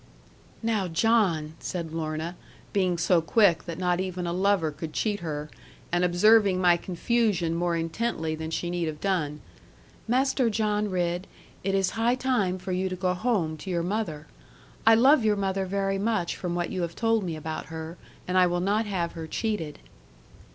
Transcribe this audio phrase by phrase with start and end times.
[0.63, 2.35] 'Now, John,' said Lorna,
[2.73, 5.47] being so quick that not even a lover could cheat her,
[5.91, 9.41] and observing my confusion more intently than she need have done.
[10.07, 11.27] 'Master John Ridd,
[11.63, 14.25] it is high time for you to go home to your mother.
[14.87, 17.95] I love your mother very much from what you have told me about her,
[18.27, 19.77] and I will not have her cheated.'